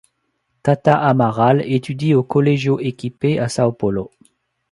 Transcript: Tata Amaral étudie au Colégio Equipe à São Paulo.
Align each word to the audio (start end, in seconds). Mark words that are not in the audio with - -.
Tata 0.63 0.95
Amaral 0.97 1.61
étudie 1.63 2.15
au 2.15 2.23
Colégio 2.23 2.79
Equipe 2.79 3.37
à 3.39 3.47
São 3.49 3.71
Paulo. 3.71 4.09